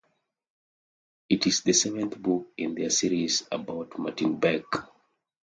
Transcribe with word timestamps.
It 1.29 1.45
is 1.45 1.61
the 1.61 1.73
seventh 1.73 2.17
book 2.17 2.53
in 2.57 2.73
their 2.73 2.89
series 2.89 3.47
about 3.51 3.99
Martin 3.99 4.35
Beck. 4.39 4.63